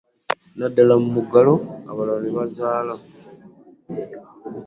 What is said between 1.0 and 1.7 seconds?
mu muggalo